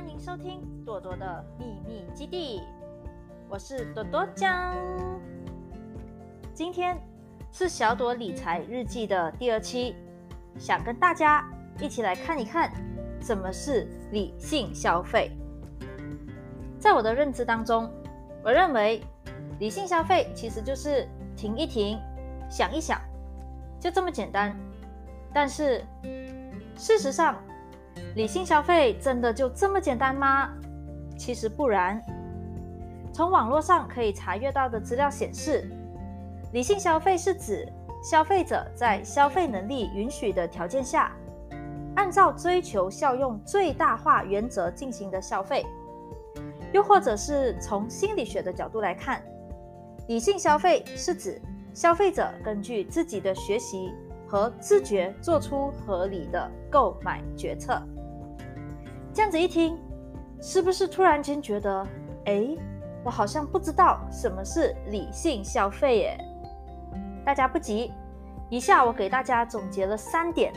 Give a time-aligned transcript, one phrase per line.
[0.00, 2.62] 欢迎收听朵朵的秘密基地，
[3.50, 4.74] 我是朵朵酱。
[6.54, 6.98] 今天
[7.52, 9.94] 是小朵理财日记的第二期，
[10.58, 11.46] 想跟大家
[11.78, 12.72] 一起来看一看
[13.20, 15.32] 什么是理性消费。
[16.78, 17.92] 在我的认知当中，
[18.42, 19.02] 我认为
[19.58, 21.98] 理性消费其实就是停一停，
[22.48, 22.98] 想一想，
[23.78, 24.56] 就这么简单。
[25.34, 25.84] 但是
[26.74, 27.36] 事实上，
[28.16, 30.50] 理性消费真的就这么简单吗？
[31.16, 32.02] 其实不然。
[33.12, 35.70] 从网络上可以查阅到的资料显示，
[36.52, 37.68] 理性消费是指
[38.02, 41.12] 消费者在消费能力允许的条件下，
[41.96, 45.66] 按照追求效用最大化原则进行的消费。
[46.72, 49.22] 又或者是从心理学的角度来看，
[50.06, 51.42] 理性消费是指
[51.74, 53.92] 消费者根据自己的学习。
[54.30, 57.82] 和自觉做出合理的购买决策。
[59.12, 59.76] 这样子一听，
[60.40, 61.84] 是不是突然间觉得，
[62.26, 62.46] 哎，
[63.02, 66.18] 我好像不知道什么是理性消费耶？
[67.24, 67.92] 大家不急，
[68.48, 70.52] 以下我给大家总结了三点。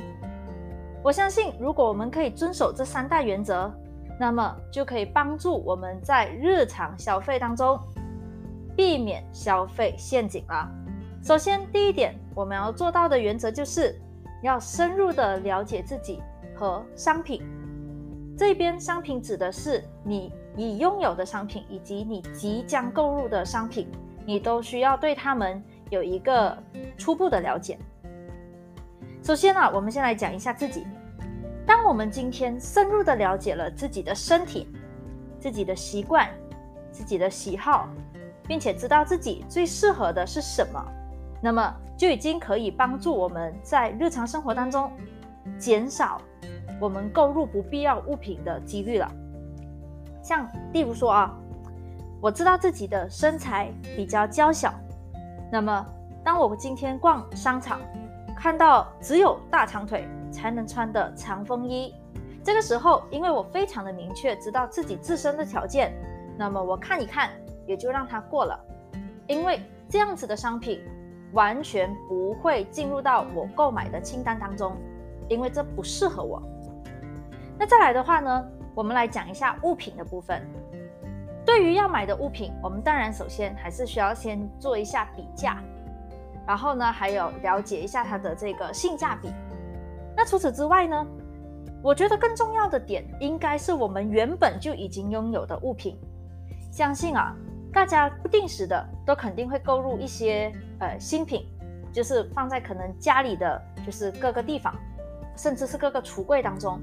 [1.04, 3.74] 我相信，如果我们可以遵守这三大原则，
[4.20, 7.80] 那么就可以帮助我们在日常消费当中
[8.78, 10.70] 避免消费陷阱了。
[11.24, 13.98] 首先，第一点，我们要做到的原则就是
[14.42, 16.22] 要深入的了解自己
[16.54, 17.42] 和商品。
[18.38, 23.90] 这边商品指的是你已拥有的商品，以及你即将购入的商品，
[24.26, 26.62] 你都需要对他们有一个
[26.98, 27.80] 初步的了解。
[29.24, 30.86] 首先呢，我们先来讲一下自己。
[31.66, 34.68] 当我们今天深入的了解了自己的身体、
[35.40, 36.28] 自己的习惯、
[36.92, 37.88] 自己的喜好，
[38.46, 40.86] 并且知道自己最适合的是什么。
[41.44, 44.90] 那么就已经可以帮助我们在日常生活当中
[45.60, 46.22] 减少
[46.80, 49.12] 我们购入不必要物品的几率了。
[50.22, 51.38] 像例如说啊，
[52.22, 54.74] 我知道自己的身材比较娇小，
[55.52, 55.86] 那么
[56.24, 57.82] 当我今天逛商场
[58.38, 61.94] 看到只有大长腿才能穿的长风衣，
[62.42, 65.94] 这个时候因为我非常的明确知道自己自身的条件，
[66.38, 67.32] 那么我看一看
[67.68, 68.58] 也就让它过了，
[69.28, 70.82] 因为这样子的商品。
[71.34, 74.78] 完全不会进入到我购买的清单当中，
[75.28, 76.42] 因为这不适合我。
[77.60, 80.42] 那再来的话呢，我们来讲一下物品的部分。
[81.46, 85.62] 对于要买的物品，我们当然首先还是需要先做一下比价，
[86.48, 89.30] 然后呢，还有了解一下它的这个性价比。
[90.16, 91.06] 那除此之外呢，
[91.82, 96.00] 我觉得更重要的点应该是我们原本就已经拥有的物品。
[96.72, 97.36] 相信啊。
[97.74, 101.46] 大家不定时的都肯定会购入一些呃新品，
[101.92, 104.74] 就是放在可能家里的就是各个地方，
[105.36, 106.80] 甚至是各个橱柜当中。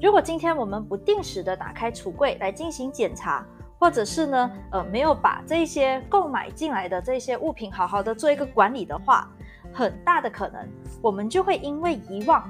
[0.00, 3.44] 如果今天我们不定时的打开橱柜来进行检查，
[3.78, 9.28] 或者是呢呃没有把这些购买进来的这些物品好好的做一个管理的话，
[9.72, 10.64] 很大的可能
[11.02, 12.48] 我们就会因为遗忘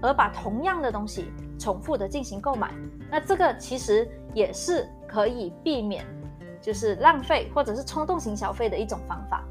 [0.00, 2.70] 而把同样的东西重复的进行购买。
[3.10, 6.04] 那这个其实也是可以避免。
[6.60, 9.44] 就是浪费或者是冲动型消费的一种方法，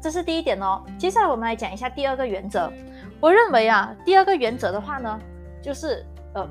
[0.00, 0.82] 这是第一点哦。
[0.98, 2.70] 接下来我们来讲一下第二个原则。
[3.20, 5.18] 我认为啊，第二个原则的话呢，
[5.62, 6.46] 就是呃，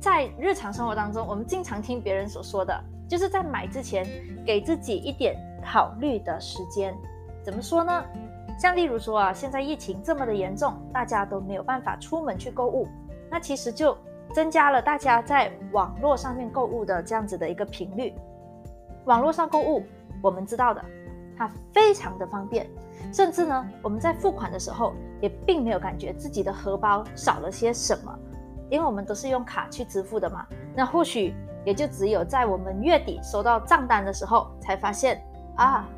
[0.00, 2.78] 在日常生活当中，我们经常听别人所说的，
[3.08, 4.06] 就是在买之前
[4.44, 6.94] 给自己一点考虑的时间。
[7.42, 8.04] 怎么说呢？
[8.58, 12.86] 像例如说啊，现在疫情这么的严重，大家都没有办法出门去购物，
[13.30, 13.96] 那其实就
[14.34, 18.12] 增加了大家在网络上面购物的这样子的一个频率。
[19.06, 19.84] 网络上购物，
[20.22, 20.84] 我们知道的，
[21.36, 22.68] 它非常的方便，
[23.12, 28.18] 甚至呢，我们在付款的时候也并没有感觉自己的荷包少了些什么，
[28.68, 30.46] 因为我们都是用卡去支付的嘛。
[30.76, 31.34] 那或许
[31.64, 35.22] 也就只有在我们月底收到账单的时候，才发现
[35.56, 35.88] 啊，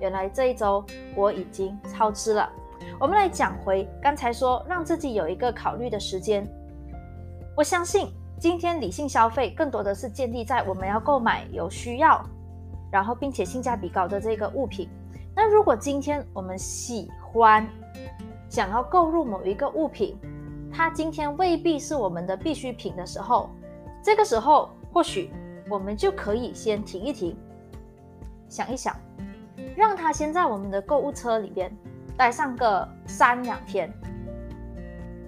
[0.00, 0.84] 原来这一周
[1.16, 2.48] 我已经超支了。
[2.98, 6.46] 我们来讲回刚才说，让自己有一个考虑的时间。
[7.56, 12.24] 我相信今天理性消费更多的是建立在我们要购买有需要。
[12.90, 14.88] 然后，并且性价比高的这个物品，
[15.34, 17.66] 那如果今天我们喜欢
[18.48, 20.18] 想要购入某一个物品，
[20.72, 23.50] 它今天未必是我们的必需品的时候，
[24.02, 25.30] 这个时候或许
[25.68, 27.36] 我们就可以先停一停，
[28.48, 28.96] 想一想，
[29.76, 31.72] 让它先在我们的购物车里边
[32.16, 33.92] 待上个三两天，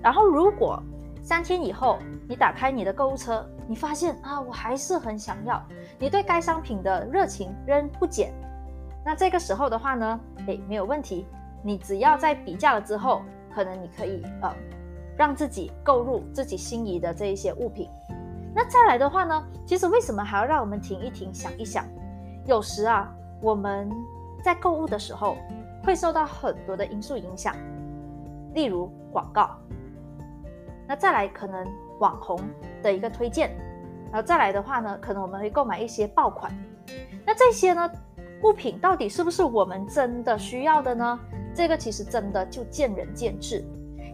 [0.02, 0.82] 然后如果
[1.22, 1.98] 三天以后
[2.28, 3.46] 你打开你的购物车。
[3.68, 5.62] 你发现啊，我还是很想要，
[5.98, 8.34] 你对该商品的热情仍不减。
[9.04, 11.26] 那这个时候的话呢，诶，没有问题。
[11.62, 13.22] 你只要在比价了之后，
[13.54, 14.52] 可能你可以呃，
[15.16, 17.88] 让自己购入自己心仪的这一些物品。
[18.54, 21.86] 那再来的话呢，其实为什么还要让我们停一停，想一想？
[22.46, 23.08] 有时啊，
[23.40, 23.88] 我们
[24.42, 25.36] 在购物的时候
[25.84, 27.54] 会受到很多的因素影响，
[28.54, 29.56] 例如广告，
[30.92, 31.66] 那再来可能
[32.00, 32.38] 网红
[32.82, 33.56] 的一个推荐，
[34.12, 36.52] 然后再来的话呢，可能我们会购买一些爆款。
[37.24, 37.90] 那这些呢，
[38.42, 41.18] 物品到底是不是我们真的需要的呢？
[41.54, 43.64] 这个其实真的就见仁见智。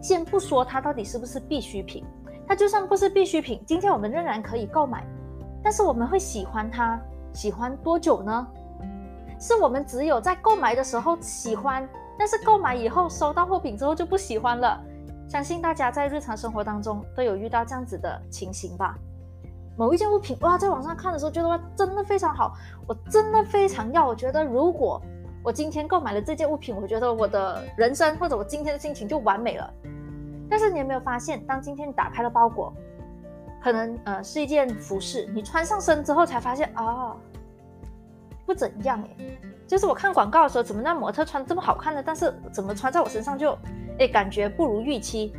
[0.01, 2.05] 先不说它到底是不是必需品，
[2.47, 5.05] 它就算不是必需品，今天我们仍然可以购买，
[5.61, 6.97] 但是我们会喜欢它。
[7.33, 8.47] 喜欢多久呢？
[9.41, 14.81] 是我们只有在购买的时候喜欢，但是购买以后收到货品之后就不喜欢了。
[15.29, 18.97] 相信大家在日常生活当中都有遇到这样子的情形吧？
[19.77, 24.07] 某一件物品哇，在网上看的时候觉得哇，真的非常好，我真的非常要。
[24.07, 25.01] 我觉得如果
[25.45, 29.71] 我今天购买了这件物品，我觉得我的人生或者我今天的心情就完美了。
[30.51, 32.73] 但是你有没有发现，当今天你打开了包裹？
[33.63, 37.15] 可能呃是一件服饰，你穿上身之后才发现啊，
[38.47, 39.39] 不怎样哎。
[39.67, 42.03] 就是我看广告的时候，怎么那模特穿这么好看呢？
[42.03, 43.57] 但是怎么穿在我身上就
[43.99, 45.33] 哎感觉不如预期。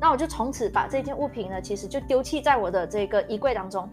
[0.00, 3.88] 那我就从此把这件物品呢，其实就丢弃在我的这个衣柜当中。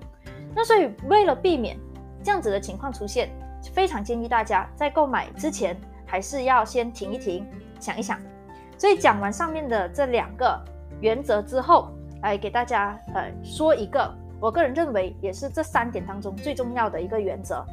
[0.55, 1.77] 那所以为了避免
[2.23, 3.29] 这样子的情况出现，
[3.73, 5.75] 非常建议大家在购买之前
[6.05, 7.45] 还是要先停一停，
[7.79, 8.19] 想一想。
[8.77, 10.59] 所以讲完上面的这两个
[11.01, 11.89] 原则之后。
[12.23, 17.63] 来给大家呃说一个，我个人认为也是这三点当中最重要的一个原则。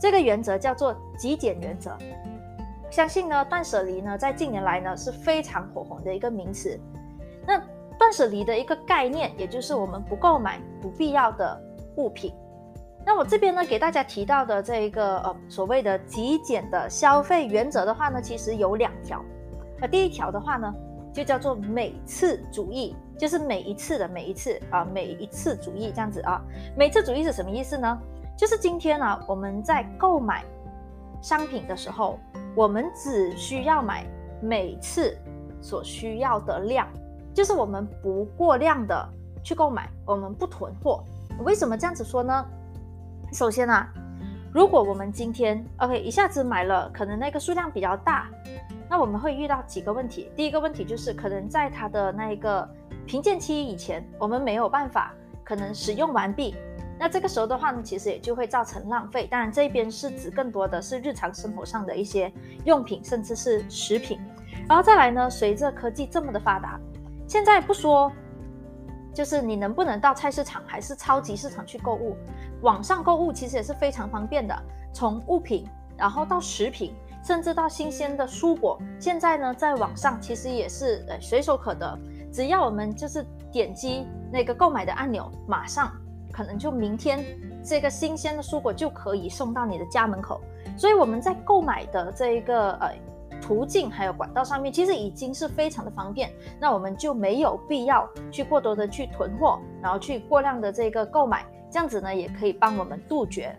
[0.00, 1.96] 这个原则叫做极简原则。
[2.94, 6.78] 相信呢，断舍离呢，在近年来呢是非常火红的一个名词。
[7.44, 7.60] 那
[7.98, 11.60] 断舍离的一个概念，也就是我们不购买不必要的
[11.96, 12.32] 物品。
[13.04, 19.20] 那我这边呢，给大家提到的这一个呃所谓的极简的消费原则的话呢，其实有两条。
[19.80, 20.72] 那第一条的话呢，
[21.12, 22.94] 就叫做每次主义。
[23.18, 26.40] 就是每一次的每一次啊，每一次主义这样子啊，
[26.76, 27.98] 每次主义是什么意思呢？
[28.38, 30.44] 就是今天呢，我们在购买
[31.20, 32.20] 商品的时候，
[32.54, 34.06] 我们只需要买
[34.40, 35.16] 每次
[35.60, 36.86] 所需要的量，
[37.32, 39.08] 就是我们不过量的
[39.42, 41.02] 去购买，我们不囤货。
[41.40, 42.46] 为什么这样子说呢？
[43.32, 43.92] 首先啊，
[44.52, 48.28] 如果我们今天 OK 一下子买了，可能那个数量比较大，
[48.88, 50.30] 那我们会遇到几个问题。
[50.36, 52.68] 第一个问题就是可能在它的那个
[53.04, 55.12] 评鉴期以前，我们没有办法
[55.42, 56.54] 可能使用完毕，
[56.98, 59.26] 那这个时候的话呢，其实也就会造成浪费。
[59.26, 62.32] 当然，这边是指更多的是日常生活上的一些
[62.64, 64.20] 用品，甚至是食品。
[64.68, 66.78] 然后再来呢，随着科技这么的发达，
[67.26, 68.10] 现在不说，
[69.12, 72.16] 就是你能不能到菜市场还是超级市场去购物，
[72.62, 74.56] 网上购物其实也是非常方便的。
[74.92, 75.66] 从物品，
[75.96, 76.94] 然后到食品，
[77.24, 81.98] 甚至到新鲜的蔬果，现在呢，在网上其实也是呃随手可得。
[82.32, 85.92] 只要我们就是点击那个购买的按钮，马上
[86.34, 87.24] 可能就明天
[87.62, 90.40] 这个新鲜的蔬果就可以送到你的家门口。
[90.76, 92.92] 所以我们在购买的这一个呃
[93.40, 96.32] 途径还有管道上面，其实已经是非常的方便。
[96.58, 103.56] 那我们就没有必要去过多的去囤货，然后去过量的这个购买，这样子呢也可以帮我们杜绝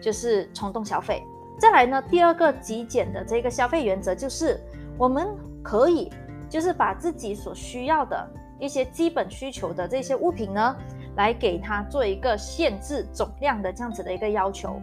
[0.00, 1.22] 就是冲动消费。
[1.60, 4.60] 再来呢，第二个极简的这个消费原则就是
[4.98, 5.28] 我们
[5.62, 6.12] 可以。
[6.48, 10.76] 就是把自己所需要的一些基本需求的这些物品呢，
[11.16, 14.80] 来给它做一个限制总量的这样子的一个要求。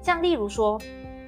[0.00, 0.80] 像例如说，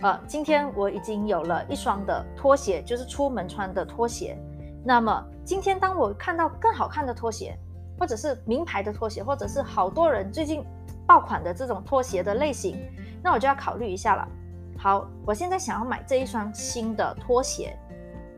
[0.02, 4.36] 呃，今天我已经有了一双的拖鞋，就是出门穿的拖鞋。
[4.84, 7.56] 那么今天当我看到更好看的拖鞋，
[7.98, 10.62] 或者是名牌的拖鞋，或者是好多人最近
[11.06, 12.76] 爆款的这种拖鞋的类型，
[13.22, 14.28] 那我就要考虑一下了。
[14.76, 17.74] 好，我现在想要买这一双新的拖鞋。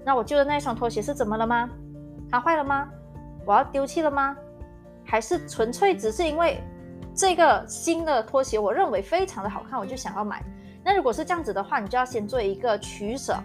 [0.04, 1.68] 那我旧的那一双拖鞋是怎么了吗？
[2.30, 2.86] 它坏了吗？
[3.44, 4.36] 我要丢弃了吗？
[5.06, 6.60] 还是纯粹只是因为
[7.14, 10.42] 这个新的拖鞋我认为非常的好看，我就想要买？
[10.84, 13.36] 那如果是这样子的话，你就要先做一个取舍，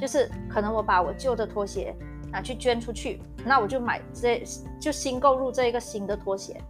[0.00, 1.94] 就是可能我把我旧的拖鞋
[2.30, 4.42] 拿去捐出去，那我就买这
[4.80, 6.60] 就新购入这一个新的拖鞋，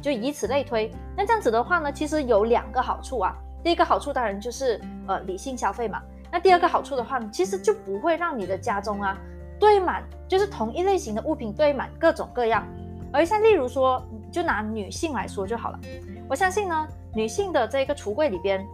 [0.00, 0.90] 就以此类推。
[1.16, 3.34] 那这样子的话呢，其实有两个好处啊。
[3.64, 6.00] 第一个好处当然就是呃理性消费嘛。
[6.30, 9.18] 那第二个好处的话，其实就不会让你的家中啊
[9.58, 12.64] 堆满，就是同一类型的物品堆满各种各样。
[13.12, 15.80] 而像例如说，就拿女性来说就好了。
[16.28, 18.66] 我相信呢，女性的这个橱柜里边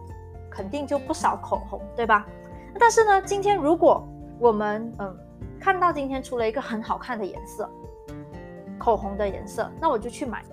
[0.49, 2.25] 肯定就不少口红，对吧？
[2.79, 4.05] 但是呢，今天如果
[4.39, 5.17] 我们嗯
[5.59, 7.69] 看到今天出了一个很好看的颜色，
[8.77, 10.43] 口红的颜色，那我就去买。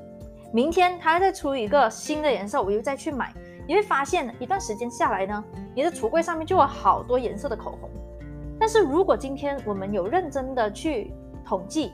[0.53, 3.33] 明天它再出一个新的颜色，我又再去买。
[3.67, 5.45] 你会发现，一段时间下来呢，
[5.75, 7.89] 你的橱柜上面就有好多颜色的口红。
[8.59, 11.93] 但是如果今天我们有认真的去统计，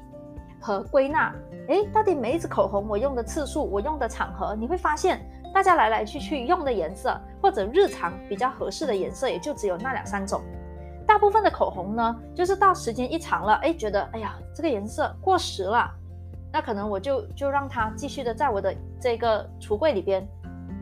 [0.61, 1.35] 和归纳，
[1.69, 5.21] 诶，到底每一支口红我用的次数，我用的场合，你会发现
[5.55, 10.43] 大家来来去去用的颜色或者日常比较合适的颜色，也就只有那两三种。
[11.07, 15.89] 大部分的口红呢，就是到时间一长了，哎，觉得哎呀，这个颜色过时了，
[16.53, 20.27] 那可能我就就让它继续的在我的这个橱柜里边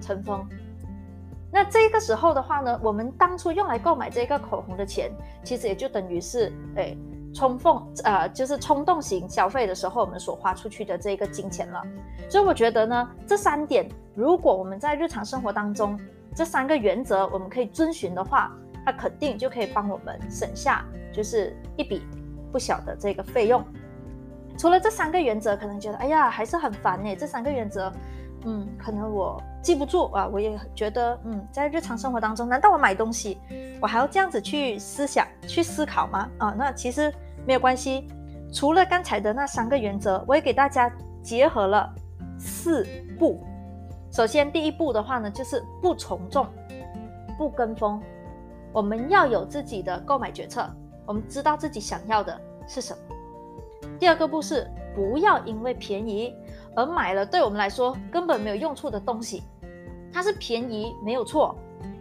[0.01, 0.43] 尘封。
[1.53, 5.13] 那这个时候的话呢，我们当初用来购买这个口红的钱，
[5.45, 6.97] 其实也就等于是，哎，
[7.35, 11.83] 冲锋，呃，就是冲动型消费的时候，我们所花出去的这个金钱了。
[12.31, 15.99] 所以我觉得呢，这三点，如果我们在日常生活当中，
[16.35, 18.53] 这三个原则我们可以遵循的话，
[18.87, 22.03] 它肯定就可以帮我们省下，就是一笔
[22.53, 23.63] 不小的这个费用。
[24.57, 27.17] 除了这三个原则，可能觉得，哎呀，还是很烦呢。
[27.17, 27.93] 这三个原则。
[28.47, 33.39] 嗯，可能我记不住啊，我也觉得，嗯，在日常生活当中，难道我买东西，
[33.81, 36.29] 我还要这样子去思想、去思考吗？
[36.37, 37.11] 啊，那其实
[37.47, 38.09] 没有关系。
[38.53, 40.91] 除了刚才的那三个原则，我也给大家
[41.23, 41.93] 结合了
[42.39, 42.87] 四
[43.19, 43.43] 步。
[44.11, 46.47] 首先，第一步的话呢，就是不从众、
[47.37, 48.01] 不跟风，
[48.73, 50.69] 我们要有自己的购买决策，
[51.05, 52.99] 我们知道自己想要的是什么。
[53.99, 56.35] 第二个步是不要因为便宜。
[56.77, 59.45] 而买了对我们来说根本没有用处的东西，
[60.13, 61.55] 它是便宜没有错，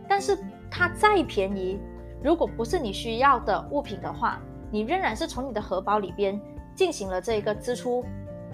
[0.09, 0.35] 但是
[0.71, 1.79] 它再便宜，
[2.23, 4.41] 如果不是你需要的物品的话，
[4.73, 6.41] 你仍然是从你的荷包里边
[6.73, 8.03] 进行了这一个支出，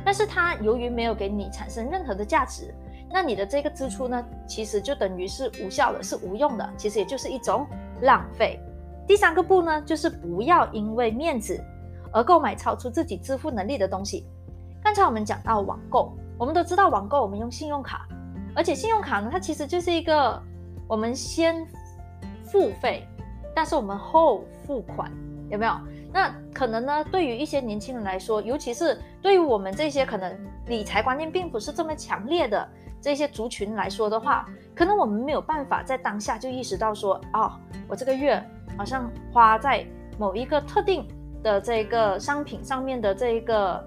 [0.03, 2.75] 但是它由于没有给你产生任何的价值，
[3.09, 7.65] 那你的这个支出呢，其实就等于是无效的，是无用的，其实也就是一种
[8.01, 8.59] 浪费。
[9.07, 11.57] 第三个步呢，就是不要因为面子
[12.11, 14.25] 而购买超出自己支付能力的东西。
[14.83, 18.05] 刚才我们讲到网购，我们都知道网购我们用信用卡，
[18.53, 20.37] 而且信用卡呢，它其实就是一个
[20.85, 21.65] 我们先
[22.43, 23.07] 付费，
[23.55, 25.09] 但是我们后付款，
[25.49, 25.71] 有没有？
[26.11, 30.37] 那可能呢，对于一些年轻人来说，尤其是对于我们这些可能
[30.67, 32.67] 理财观念并不是这么强烈的
[33.01, 37.51] 这些族群来说的话，可能我们没有办法在当下就意识到说，哦，
[37.87, 38.43] 我这个月
[38.77, 39.85] 好像花在
[40.17, 41.07] 某一个特定
[41.43, 43.83] 的这个商品上面的这一个。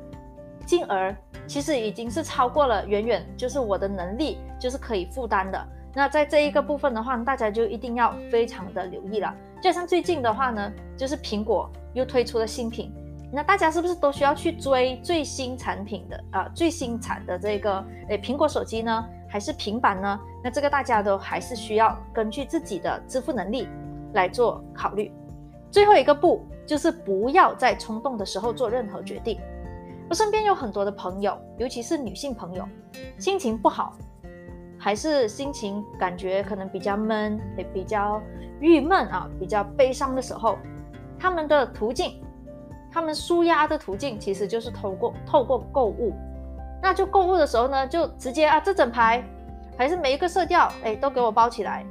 [0.64, 1.12] 进而
[1.44, 5.60] 其实已经是超过了远远就是我的能力就是可以负担的。
[5.92, 9.34] 那在这一个部分的话，大家就一定要非常的留意了。
[9.60, 12.92] 就像最近的话呢，就是苹果又推出了新品，
[13.32, 16.48] 那大家是不是都需要去追最新产品的啊？
[16.54, 20.20] 最新产的这个诶苹果手机呢，还是平板呢？
[20.44, 23.68] 那这个大家都还是需要根据自己的支付能力
[24.14, 25.10] 来做考虑。
[25.70, 29.40] 最后一个步就是不要在冲动的时候做任何决定。
[30.10, 32.68] 我身边有很多的朋友，尤其是女性朋友，
[33.18, 33.96] 心情不好，
[34.78, 38.20] 还是心情感觉可能比较闷，也比较
[38.60, 40.58] 郁闷啊，比较悲伤的时候，
[41.22, 42.20] 他们的途径，
[42.90, 46.12] 他们舒压的途径，其实就是透过透过购物。
[46.82, 49.22] 那就购物的时候呢，就直接啊，这整排
[49.78, 51.86] 还是每一个色调，哎，都给我包起来。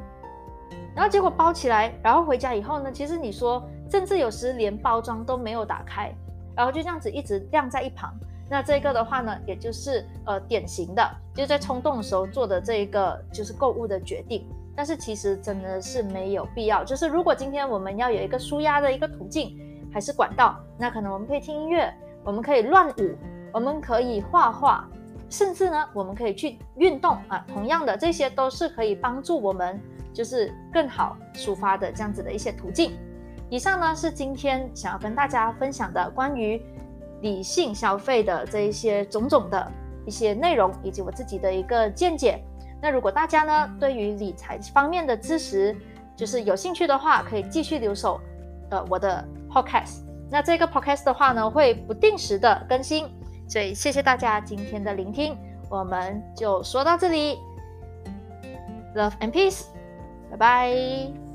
[0.93, 6.13] 然后结果包起来，然后回家以后呢，其实你说，甚至有时连包装都没有打开。
[6.53, 8.13] 然后就这样子一直晾在一旁，
[8.50, 14.45] 那这个的话呢，也就是呃典型的，就在冲动的时候做的这一个就是购物的决定。
[14.75, 16.83] 但是其实真的是没有必要。
[16.83, 19.57] 就是如果今天我们要有一个舒压的一个途径
[19.93, 23.15] 还是管道，那可能我们可以听音乐，我们可以乱舞，
[23.51, 24.87] 我们可以画画，
[25.29, 27.45] 甚至呢我们可以去运动啊。
[27.47, 29.79] 同样的，这些都是可以帮助我们
[30.13, 32.93] 就是更好抒发的这样子的一些途径。
[33.49, 36.61] 以上呢是今天想要跟大家分享的关于
[37.19, 39.69] 理性消费的这一些种种的
[40.05, 42.41] 一些内容，以及我自己的一个见解。
[42.81, 45.75] 那如果大家呢对于理财方面的知识
[46.15, 48.19] 就是有兴趣的话，可以继续留守
[48.69, 50.01] 呃我的 podcast。
[50.29, 53.07] 那这个 podcast 的话呢会不定时的更新，
[53.47, 55.38] 所以谢谢大家今天的聆听，
[55.69, 57.38] 我们就说到这里
[58.95, 59.65] ，love and peace，
[60.29, 61.30] 拜拜。